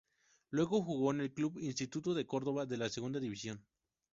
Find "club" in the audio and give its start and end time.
1.31-1.59